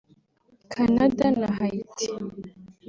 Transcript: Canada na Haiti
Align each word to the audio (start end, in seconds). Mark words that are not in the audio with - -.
Canada 0.73 1.27
na 1.39 1.47
Haiti 1.57 2.07